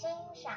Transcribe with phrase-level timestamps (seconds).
[0.00, 0.56] 欣赏。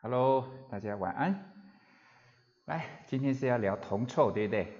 [0.00, 1.52] Hello，大家晚安。
[2.64, 4.72] 来，今天是要聊铜臭，对不对？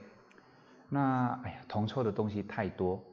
[0.88, 3.04] 那哎呀，铜臭的东西太多。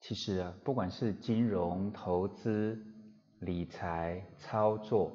[0.00, 2.78] 其实啊，不管是金融投资、
[3.40, 5.10] 理财、操作，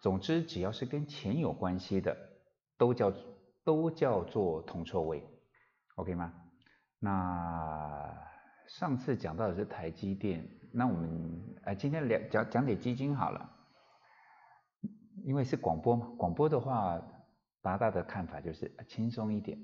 [0.00, 2.16] 总之只要是跟钱有关系的，
[2.78, 3.12] 都叫
[3.64, 5.26] 都叫做铜臭味
[5.96, 6.32] ，OK 吗？
[7.04, 8.14] 那
[8.68, 13.50] 上次讲到的是台积电，那我们呃今天聊讲讲点基金好了。
[15.24, 17.02] 因为是广播嘛，广播的话，
[17.60, 19.58] 达大的看法就是轻松一点。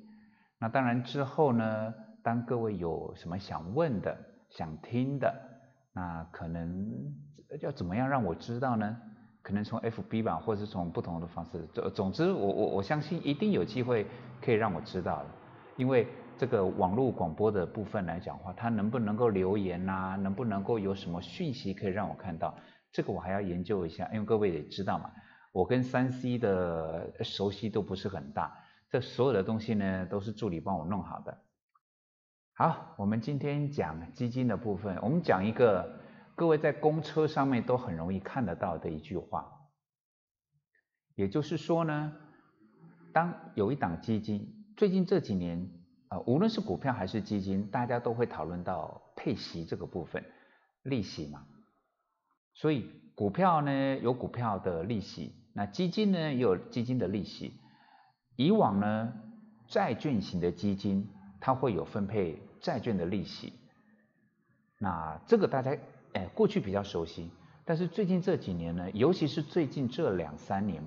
[0.59, 4.19] 那当然之后呢，当各位有什么想问的、
[4.51, 5.33] 想听的，
[5.93, 6.91] 那可能
[7.61, 9.01] 要怎么样让我知道呢？
[9.43, 11.65] 可能从 FB 吧，或者是从不同的方式。
[11.73, 14.07] 总总之，我我我相信一定有机会
[14.43, 15.31] 可以让我知道的。
[15.77, 16.09] 因为
[16.39, 20.17] 这个网络广播的部分来讲话，它能不能够留言呐？
[20.23, 22.57] 能不能够有什么讯息可以让我看到？
[22.93, 25.11] 这个我还要研究一下，因为各位也知道嘛。
[25.51, 28.57] 我跟三 C 的熟悉度不是很大，
[28.89, 31.39] 这所有的东西呢都是助理帮我弄好的。
[32.55, 35.99] 好，我们今天讲基金的部分，我们讲一个
[36.37, 39.51] 各位在公车上面都很容易看得到的一句话，
[41.17, 42.13] 也就是说呢，
[43.13, 45.69] 当有一档基金，最近这几年
[46.09, 50.25] 啊，无论是股票还是基金，大家都会讨论到配息这个部分，
[50.83, 51.47] 利息嘛，
[52.55, 55.35] 所以股票呢有股票的利息。
[55.53, 57.53] 那基金呢也有基金的利息，
[58.37, 59.13] 以往呢
[59.67, 61.11] 债券型的基金
[61.41, 63.53] 它会有分配债券的利息，
[64.79, 65.77] 那这个大家
[66.15, 67.31] 哎过去比较熟悉，
[67.65, 70.83] 但是最近这几年呢，尤其是最近这两三年，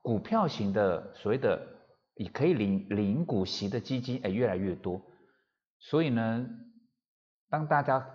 [0.00, 1.66] 股票型的所谓的
[2.18, 5.00] 也可以领领股息的基金哎越来越多，
[5.78, 6.46] 所以呢，
[7.48, 8.06] 当大家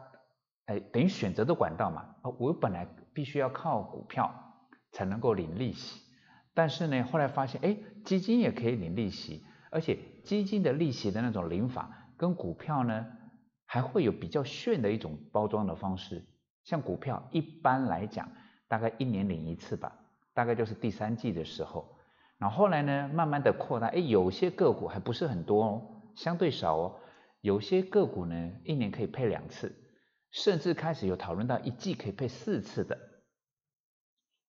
[0.65, 4.39] 哎等于选择的管道嘛，我本来必须要靠股票。
[4.95, 6.03] 才能够领利息，
[6.53, 7.75] 但是呢，后来发现，哎，
[8.05, 13.07] 基金也可以领利息，而且基金的利息的那种领法跟股票呢，
[13.65, 16.23] 还会有比较炫的一种包装的方式。
[16.63, 18.29] 像股票一般来讲，
[18.67, 19.97] 大概一年领一次吧，
[20.35, 21.92] 大概就是第三季的时候。
[22.43, 25.81] 然后后来呢，慢慢的扩大，哎，有些个股还不是很多哦，
[26.13, 26.99] 相对少哦，
[27.39, 29.73] 有些个股呢，一年可以配两次，
[30.29, 32.99] 甚至开始有讨论到一季可以配四次的。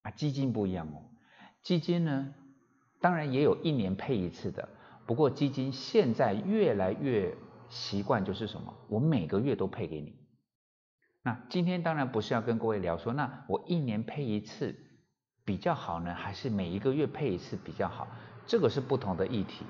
[0.01, 1.07] 啊，基金不一样哦。
[1.63, 2.33] 基金呢，
[2.99, 4.67] 当然也有一年配一次的。
[5.07, 7.33] 不过基金现在越来越
[7.69, 8.73] 习惯就是什么？
[8.89, 10.19] 我每个月都配给你。
[11.23, 14.75] 那今天当然不是要跟各位聊说，那我一年配一次
[15.45, 18.07] 比较好呢，还是每一个月配一次比较好？
[18.47, 19.63] 这个是不同的议题。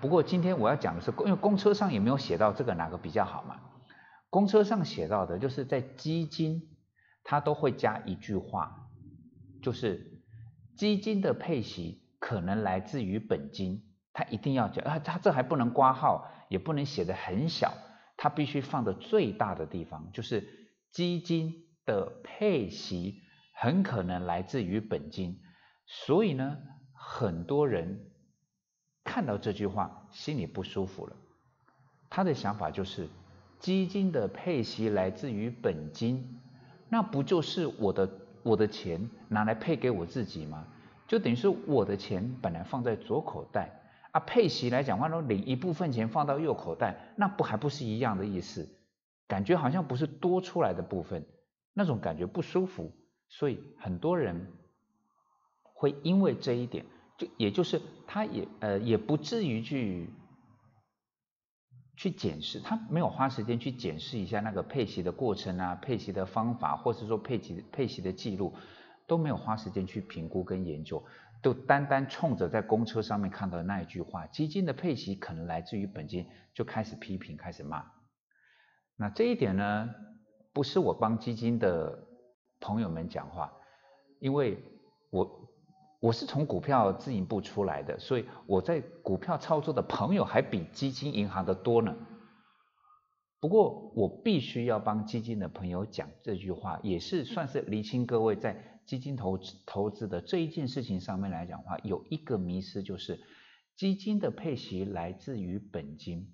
[0.00, 3.60] 不过今天我要讲的是，因为公车上也没有写到这个哪个比较好嘛。
[4.28, 6.68] 公车上写到的就是在基金，
[7.22, 8.88] 它都会加一句话。
[9.62, 10.22] 就是
[10.76, 17.74] 基金的配息可能来自于本金，它一定要讲啊，它这还不能挂号，也不能写的很小，
[18.16, 20.48] 它必须放的最大的地方，就是
[20.90, 23.22] 基金的配息
[23.60, 25.38] 很可能来自于本金，
[25.86, 26.56] 所以呢，
[26.94, 28.10] 很多人
[29.04, 31.14] 看到这句话心里不舒服了，
[32.08, 33.06] 他的想法就是
[33.58, 36.40] 基金的配息来自于本金，
[36.88, 38.08] 那不就是我的？
[38.42, 40.66] 我的钱拿来配给我自己吗？
[41.06, 43.82] 就等于是我的钱本来放在左口袋
[44.12, 48.66] 啊，配息来讲话呢，领一部分钱放到右口袋，那不还不是一样的意思？
[49.28, 51.26] 感觉好像不是多出来的部分，
[51.74, 52.94] 那种感觉不舒服，
[53.30, 54.52] 所以很多人
[55.62, 56.84] 会因为这一点，
[57.16, 60.10] 就也就是他也呃也不至于去。
[61.96, 68.54] 去检视，他没有花时间去检视一下那个配息的过程啊，配息的方法，或者说配息配息的记录，
[69.06, 71.04] 都没有花时间去评估跟研究，
[71.42, 77.84] 都单单冲着在公车上面看到的那一句话，基金的配息可能来自于本金，就开始批评，开始骂。
[78.96, 79.90] 那这一点呢，
[80.54, 82.06] 不是我帮基金的
[82.60, 83.52] 朋友们讲话，
[84.18, 84.62] 因为
[85.10, 85.48] 我。
[86.02, 91.94] 我是从股票自营部出来的，所以我在股票操作的朋友还比基金银行的多呢。
[93.38, 103.20] 不过我必须要帮基金的朋友讲这句话，也是算是厘清各位在基金投资投资的这一件事情上面来讲话，有一个迷失就是
[103.76, 106.32] 基金的配息来自于本金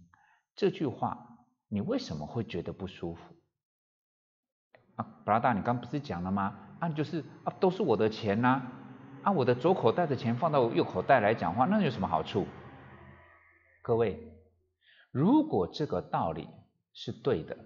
[0.54, 3.20] 这句话，你为什么会觉得不舒服？
[4.96, 6.58] 啊，布拉达，你刚不是讲了吗？
[6.80, 8.62] 啊，就是啊，都是我的钱呐。
[9.22, 12.46] 啊我的左口袋的钱放到右口袋来讲话，那有什么好处？
[13.82, 14.20] 各位，
[15.10, 16.48] 如果这个道理
[16.92, 17.56] 是对的，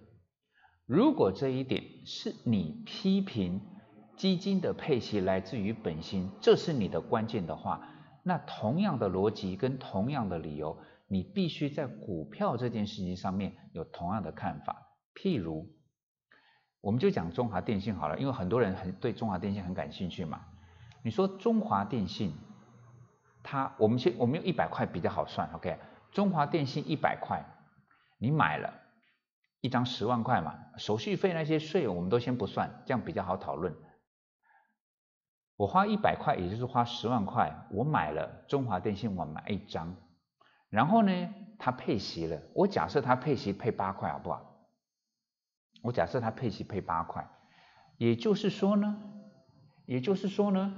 [0.87, 3.61] 如果这一点是你批评
[4.17, 7.89] 基金的配息来自于本心，这是你的关键的话，
[8.23, 10.79] 那同样的逻辑跟同样的理由，
[11.09, 14.95] 你必须在股票这件事情上面有同样的看法。
[15.15, 15.69] 譬如，
[16.81, 20.41] 我们就讲中华电信好了，因为很多人很对中华电信很感兴趣嘛。
[21.03, 22.35] 你说中华电信，
[23.43, 25.79] 它我们先我们用一百块比较好算，OK？
[26.11, 27.45] 中华电信一百块，
[28.19, 28.73] 你买了
[29.61, 33.75] 一张十万块嘛，手续费那些税我们都先不算，这样比较好讨论。
[35.57, 39.95] 我花一百块，也就是花十万块，我买了中华电信，我买一张，
[40.71, 44.50] 然后呢，它配息了，我假设它配息配八块，好不好？
[45.83, 47.29] 我假设它配息配八块，
[47.97, 49.03] 也就是说呢，
[49.87, 50.77] 也就是说呢，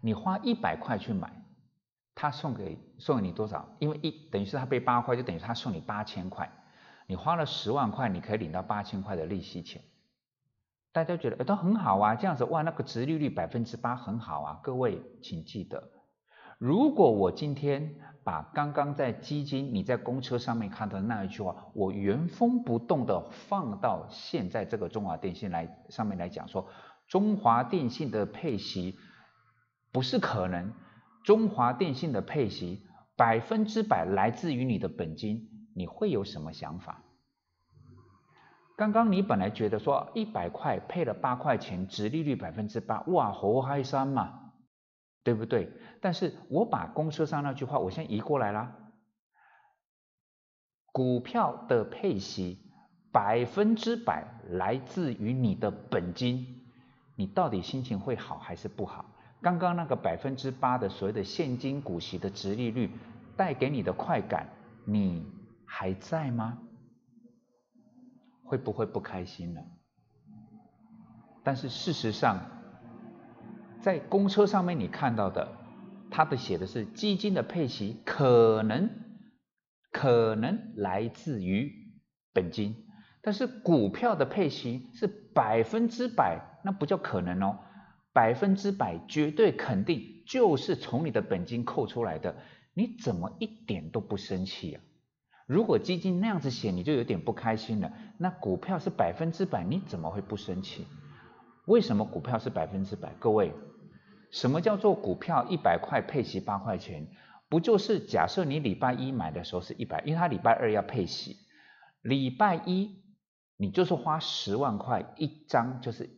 [0.00, 1.44] 你花一百块去买，
[2.14, 3.68] 他送给送给你多少？
[3.80, 6.52] 因为一等于是他配八块，就等于他送你八千块。
[7.06, 9.82] 你花了十万块，你可以领到八千块的利息钱。
[10.92, 14.60] 大家觉得都很好啊，这样子哇，那个值利率百分之八很好啊。
[14.62, 15.90] 各位请记得，
[16.58, 17.96] 如果我今天。
[18.28, 26.68] 把刚刚在基金你在公车上面看到的那一句话，我原封不动的放到现在这个中华电信来上面来讲说，
[27.06, 28.98] 中华电信的配息
[29.92, 30.74] 不是可能，
[31.24, 32.82] 中华电信的配息
[33.16, 37.02] 百分之百来自于你的本金，你会有什么想法？
[38.76, 44.47] 刚刚你本来觉得说一百块配了八块钱，值利率百分之八，哇，好嗨山嘛！
[45.24, 45.70] 对不对？
[46.00, 48.74] 但是我把公车上那句话，我先移过来啦。
[50.92, 52.58] 股票的配息
[53.12, 56.64] 百分之百来自于你的本金，
[57.14, 59.04] 你到底心情会好还是不好？
[59.42, 62.90] 刚刚那个百分之八的所谓的现金股息的值利率
[63.36, 64.48] 带给你的快感，
[64.86, 65.30] 你
[65.66, 66.58] 还在吗？
[68.44, 69.62] 会不会不开心了？
[71.44, 72.57] 但是事实上。
[73.80, 75.48] 在公车上面你看到的，
[76.10, 78.90] 它的写的是基金的配息可能
[79.92, 81.72] 可能来自于
[82.32, 82.74] 本金，
[83.22, 87.58] 但是股票的配息是百分之百，那不叫可能哦，
[88.12, 92.36] 百分之百绝对肯定就是从你的本金扣出来的，
[92.74, 94.82] 你怎么一点都不生气啊？
[95.46, 97.92] 如果基金那样子写，你就有点不开心了。
[98.18, 100.84] 那股票是百分之百，你怎么会不生气？
[101.66, 103.14] 为什么股票是百分之百？
[103.18, 103.52] 各位。
[104.30, 107.08] 什么叫做股票一百块配息八块钱？
[107.48, 111.38] 不就是假设你礼拜一买的时候是一百，因为它礼拜二要配息，
[112.02, 113.02] 礼拜一
[113.56, 116.10] 你就是花十万块一张，就是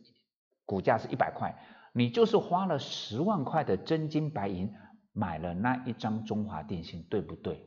[0.65, 1.55] 股价是一百块，
[1.93, 4.73] 你就是花了十万块的真金白银
[5.13, 7.65] 买了那一张中华电信，对不对？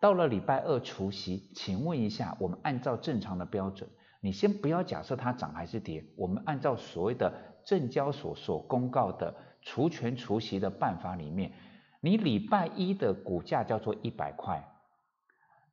[0.00, 7.50] 到了礼拜二除夕，请问一下，我们按照正常的标准，你先不要假设它涨还是跌，我们按照所谓的。
[7.64, 11.52] 证交所所公告的除权除息的办法里面，
[12.00, 14.68] 你礼拜一的股价叫做一百块，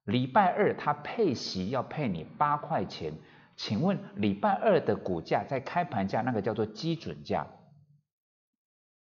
[0.04, 3.14] 礼拜二它配息要配你八块钱，
[3.56, 7.48] 请问礼拜二的股价在开盘价那个叫做基准价，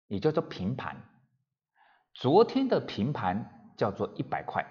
[0.08, 0.96] 也叫做平盘，
[2.14, 4.66] 昨天的平盘叫做一百块，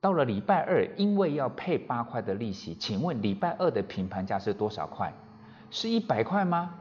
[0.00, 5.12] 到了礼拜二因为要配八块的利息，请问礼拜二的平盘价是多少块？
[5.70, 6.74] 是一百块吗？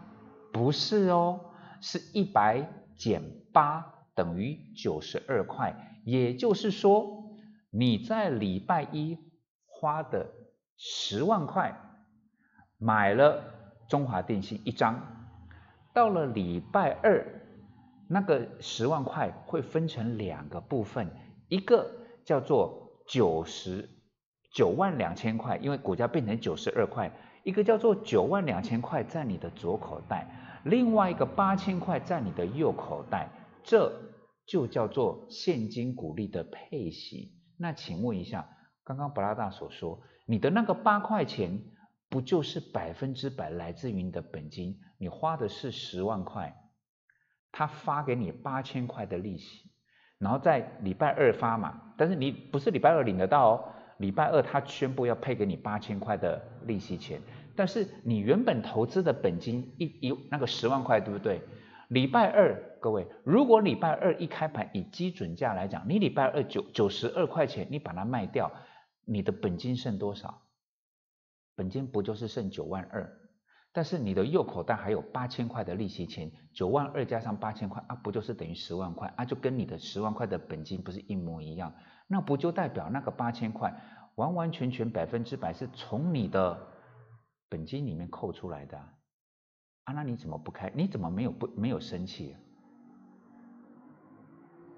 [0.53, 1.39] 不是哦，
[1.81, 2.65] 是一百
[2.95, 6.01] 减八等于九十二块。
[6.05, 7.35] 也就是说，
[7.71, 9.17] 你在礼拜一
[9.65, 10.27] 花的
[10.77, 11.75] 十万块
[12.77, 13.43] 买了
[13.89, 15.01] 中华电信一张，
[15.93, 17.25] 到了礼拜二，
[18.07, 21.09] 那个十万块会分成两个部分，
[21.49, 21.91] 一个
[22.23, 23.89] 叫做九十
[24.53, 27.11] 九万两千块，因为股价变成九十二块。
[27.45, 30.27] 一个叫做九万两千块在你的左口袋，
[30.63, 33.29] 另外一个八千块在你的右口袋，
[33.63, 33.93] 这
[34.47, 37.35] 就叫做现金股利的配息。
[37.59, 38.49] 那请问一下，
[38.83, 41.61] 刚刚布拉大所说，你的那个八块钱
[42.09, 44.79] 不就是百分之百来自于你的本金？
[44.97, 46.55] 你花的是十万块，
[47.51, 49.69] 他发给你八千块的利息，
[50.17, 53.71] 然后在礼拜二发嘛，但是你不是礼拜二领得到哦。
[53.97, 57.21] 礼拜二他宣布要配给你八千块的利息钱，
[57.55, 61.41] 但是你原本投资的本金一一那个十万块，对不对？
[61.89, 68.51] 礼拜二，各位，如果礼拜二一开盘以基准价来讲，你礼拜二九九十二块钱，你把它卖掉，
[69.05, 70.41] 你的本金剩多少？
[71.55, 73.09] 本金不就是剩九万二？
[73.71, 79.23] 但是你的右口袋还有八千块的利息钱，九万二加上八千块啊，不就是等于十万块啊？
[79.23, 81.73] 就跟你的十万块的本金不是一模一样？
[82.07, 83.73] 那不就代表那个八千块
[84.15, 86.67] 完完全全百分之百是从你的
[87.49, 89.93] 本金里面扣出来的啊？
[89.93, 90.71] 那你怎么不开？
[90.75, 92.35] 你怎么没有不没有生气？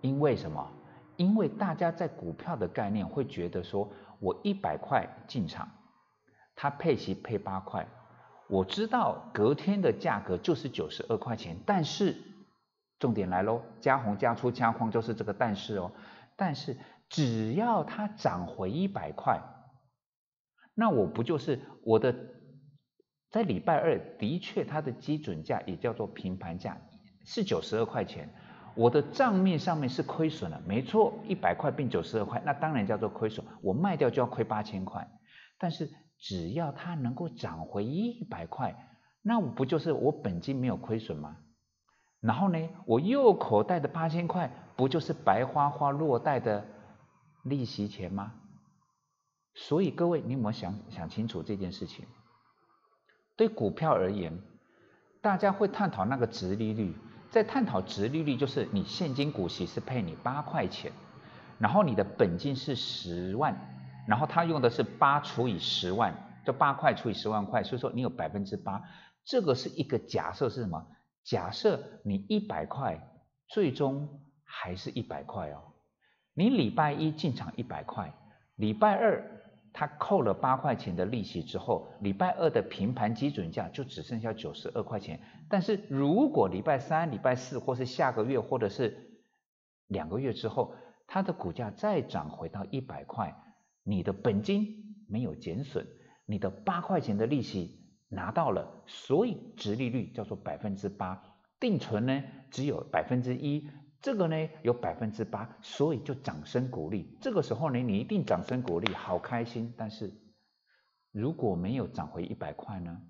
[0.01, 0.71] 因为什么？
[1.17, 5.67] 因为大家在股票的概念会觉得说，我一百块进场，
[6.55, 7.87] 它配息配八块，
[8.47, 12.15] 我知道隔天的价格就是九十二块钱，但是
[12.99, 15.91] 重点来喽，加红加粗加框就是这个但是哦，
[16.35, 16.77] 但是
[17.09, 19.41] 只要它涨回一百块，
[20.73, 22.13] 那我不就是我的
[23.29, 26.77] 在礼拜二的确它的基准价也叫做平盘价
[27.25, 28.29] 是九十二块钱。
[28.75, 33.43] 我的账面上面是亏损了，没错，一百块变九十二块，那当然叫做亏损。
[33.63, 35.09] 我卖掉就要亏八千块，
[35.57, 38.75] 但是只要它能够涨回一百块，
[39.23, 41.37] 那我不就是我本金没有亏损吗？
[42.19, 46.63] 然后呢，我右口袋的八千块不就是白花花落袋的
[47.49, 48.33] 利息钱吗？
[49.53, 52.05] 所以各位，你有没有想想清楚这件事情？
[53.35, 54.39] 对股票而言，
[55.21, 56.95] 大家会探讨那个值利率。
[57.29, 60.91] 在探讨值利率，就是你现金股息是配你八块钱，
[61.59, 63.53] 然后你的本金是十万，
[64.07, 68.81] 然后他用的是八除以十万，就八块除以十万块，所以说你有百分之八。
[69.25, 70.87] 这个是一个假设是什么？
[71.23, 73.11] 假设你一百块，
[73.49, 75.73] 最终还是一百块哦。
[76.37, 78.13] 你礼拜一进场一百块，
[78.55, 79.33] 礼拜二。
[79.73, 85.19] 他扣了八块钱的利息之后，礼拜二的平盘基准价就只剩下九十二块钱。
[85.47, 89.19] 但是如果礼拜三、礼拜四，或是下个月，或者是
[89.87, 90.73] 两个月之后，
[91.05, 93.35] 它的股价再涨回到一百块，
[93.83, 95.85] 你的本金没有减损，
[96.25, 97.79] 你的八块钱的利息
[98.09, 101.21] 拿到了，所以值利率叫做百分之八，
[101.59, 103.67] 定存呢只有百分之一。
[103.99, 107.17] 这个呢有百分之八，所以就掌声鼓励。
[107.19, 109.73] 这个时候呢，你一定掌声鼓励，好开心。
[109.75, 110.13] 但是
[111.11, 113.01] 如果没有涨回一百块呢？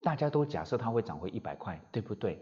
[0.00, 2.40] 大家都假设它会涨回一百块，对不对？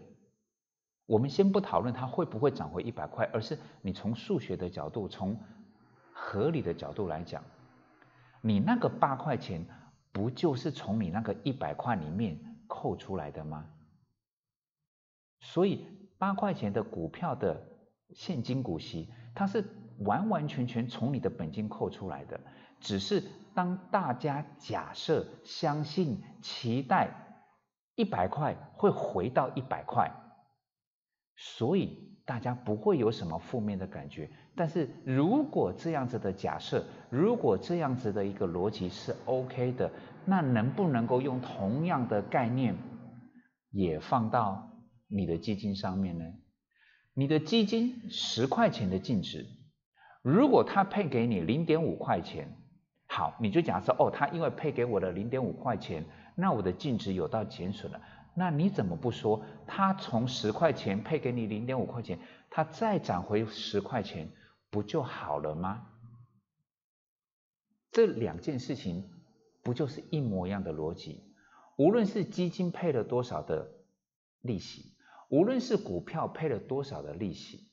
[1.06, 5.40] 我们先不讨论它会不会涨回一百块，而是你从数学的角度，从
[6.12, 7.42] 合理的角度来讲，
[8.42, 9.66] 你那个八块钱
[10.12, 13.66] 不就是从你那个一百块里面扣出来的吗？
[15.40, 15.86] 所以。
[16.18, 17.62] 八块钱的股票的
[18.14, 19.64] 现金股息，它是
[19.99, 22.40] 完完全全从你的本金扣出来的。
[22.80, 23.23] 只是
[23.54, 27.11] 当大家假设、相信、期待
[27.94, 30.11] 一百块会回到一百块，
[31.37, 34.30] 所以大家不会有什么负面的感觉。
[34.54, 39.90] 但是如果这样子的假设，如果这样子的一个逻辑是 OK 的，
[40.25, 42.76] 那能不能够用同样的概念
[43.70, 44.70] 也放到？
[45.08, 46.25] 你的基金上面呢？
[47.14, 49.46] 你的基金十块钱的净值，
[50.20, 52.54] 如果他配给你零点五块钱，
[53.06, 58.00] 好，你就假设哦，他因为配给我的零点五块钱，那我的净值有到减损了。
[58.34, 62.18] 那你怎么不说，他从十块钱配给你零点五块钱，
[62.50, 64.28] 他再涨回十块钱，
[64.68, 65.86] 不就好了吗？
[67.92, 69.08] 这两件事情
[69.62, 71.22] 不就是一模一样的逻辑？
[71.78, 73.70] 无论是基金配了多少的
[74.42, 74.92] 利息。
[75.28, 77.68] 无论是股票配了多少的利息，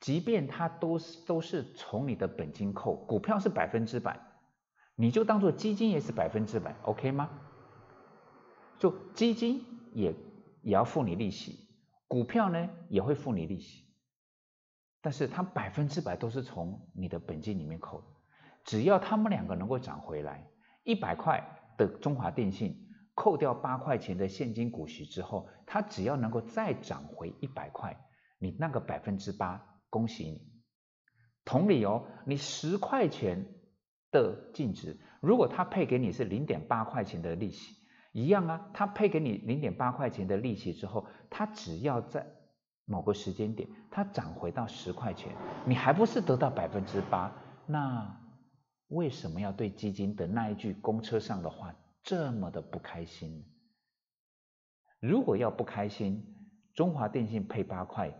[0.00, 4.20] 即便它都是都是从你的本金扣，股票是百分之百，
[4.96, 7.30] 你就当做基金也是百分之百，OK 吗？
[8.78, 10.14] 就基金也
[10.62, 11.68] 也要付你利息，
[12.08, 13.84] 股票呢也会付你利息，
[15.00, 18.02] 但是它百分之百都是从你的本金里面扣，
[18.64, 20.50] 只要他们两个能够涨回来，
[20.82, 22.89] 一百块的中华电信。
[23.20, 28.02] 扣掉八块钱的现金股息之后，它只要能够再涨回一百块，
[28.38, 30.50] 你那个百分之八，恭喜你。
[31.44, 33.44] 同理哦，你十块钱
[34.10, 37.74] 的净值，如果它配给你是零点八块钱的利息，
[38.12, 42.26] 一样啊，它配给你零点八块钱的利息之后，它只要在
[42.86, 45.36] 某个时间点它涨回到十块钱，
[45.66, 47.36] 你还不是得到百分之八？
[47.66, 48.18] 那
[48.88, 51.76] 为什么要对基金的那一句公车上的话？
[52.02, 53.44] 这么的不开心，
[55.00, 56.24] 如果要不开心，
[56.74, 58.12] 中华电信配八块，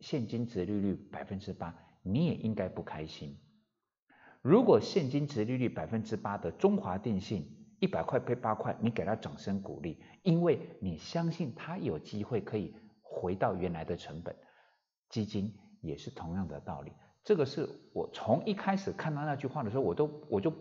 [0.00, 3.38] 现金值利率百分之八，你也应该不开心。
[4.42, 14.36] 如果现金值利率百分之八的中华电信一百块配八块，你给他掌声鼓励，因为你相信他有机会可以回到原来的成本。
[15.08, 16.92] 基金也是同样的道理，
[17.22, 20.52] 这个是我从一开始看到那句话的时候，我都我就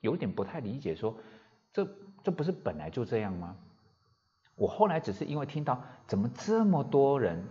[0.00, 1.16] 有点不太理解说。
[1.72, 1.88] 这
[2.22, 3.56] 这不是本来就这样吗？
[4.54, 7.42] 我后来只是因为听到怎么这么多人，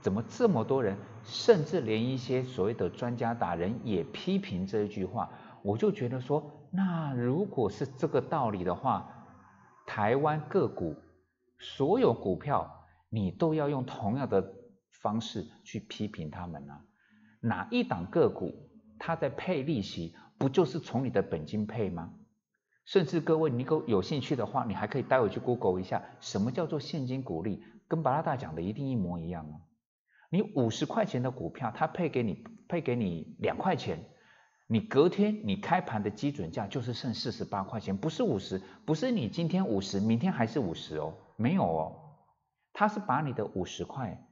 [0.00, 5.30] 怎么这么多人，甚至连一些所谓的专家达人也批评这一句话，
[5.62, 9.26] 我就觉得说，那如果是这个道理的话，
[9.84, 10.94] 台湾个股
[11.58, 14.54] 所有股票你都要用同样的
[15.02, 16.80] 方式去批评他们呢？
[17.40, 22.14] 哪一档个股它在配利息，不就是从你的本金配吗？
[22.86, 29.60] 甚至各位，你够有兴趣的话，你还可以待会去 Google 一下，什么叫做现金股利，跟巴拉大讲的一定一模一样哦。
[30.30, 33.98] 你五十块钱的股票，它配给你配给你两块钱，
[34.68, 41.96] 你隔天你开盘的基准价就是剩四十八块钱，不是五十，不是你今天五十，明天还是五十哦，没有哦，
[42.72, 44.24] 它是把你的五十块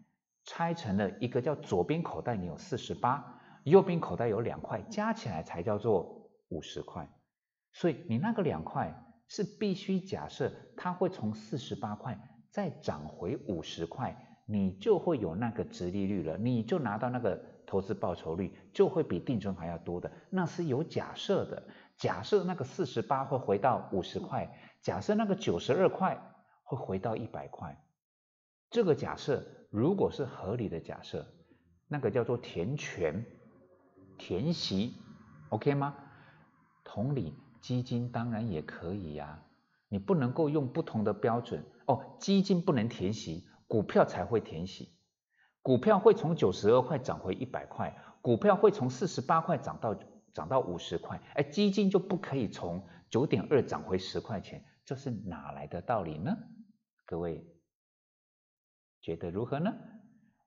[0.45, 7.09] 拆成了一个叫左边口袋你有四十八，右边口袋有两块，加起来才叫做五十块。
[7.75, 8.95] 所以你那个两块
[9.29, 12.19] 是必须假设它会从四十八块
[12.51, 14.17] 再涨回五十块，
[14.47, 21.63] 你就会有那个值利率了，你就拿到那个投资报酬率就会比定存还要多的，那是有假设的。
[21.97, 24.49] 假设那个四十八会回到五十块，
[24.81, 26.21] 假设那个九十二块
[26.63, 27.77] 会回到一百块，
[28.71, 31.27] 这个假设如果是合理的假设，
[31.89, 33.25] 那个叫做填权
[34.17, 34.95] 填息
[35.49, 35.97] ，OK 吗？
[36.85, 37.35] 同理。
[37.65, 39.43] 基金当然也可以呀，
[39.89, 42.19] 你不能够用不同的标准哦。
[42.21, 44.95] 基金不能填息，股票才会填息。
[45.63, 49.99] 股票会从九十二块涨回一百块，股票会从四十八块涨到
[50.35, 56.37] 涨到五十块，哎，基金就不可以从九点二涨回十块钱，这是哪来的道理呢？
[57.07, 57.47] 各位
[59.01, 59.73] 觉得如何呢？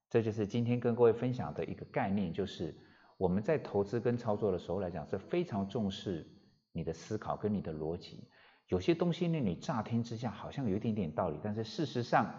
[0.08, 2.78] 这就是今天跟各位分享的一个概念，就是
[3.16, 6.32] 我们在投资跟操作的时候来讲是非常重视。
[6.78, 8.22] 你的思考跟你的逻辑，
[8.68, 12.32] 有些东西呢，你乍听之下好像有一点点道理，但是事实上，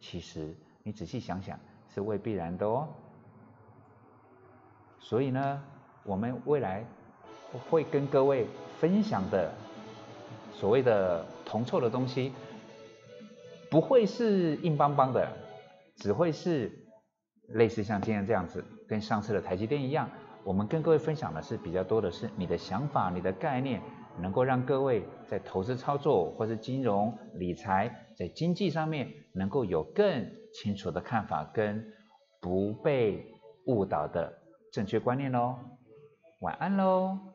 [0.00, 0.52] 其实
[0.82, 1.56] 你仔细想想
[1.94, 2.88] 是未必然的哦。
[4.98, 5.62] 所以呢，
[6.02, 6.84] 我们未来
[7.70, 8.48] 会跟各位
[8.80, 9.54] 分享的
[10.52, 12.32] 所谓的铜臭的东西，
[13.70, 15.30] 不会是硬邦邦的，
[15.94, 16.72] 只会是
[17.46, 20.10] 类似像今天这样子，跟上次的台积电一样。
[20.44, 23.80] 我们跟各位分享的是比较多的是你的想法、你的概念，
[24.20, 31.84] 能够让各位在投资操作或是金融理财，在经济上面能够有更清楚的看法跟
[32.40, 33.26] 不被
[33.66, 34.32] 误导的
[34.70, 35.56] 正确观念喽。
[36.40, 37.33] 晚安喽。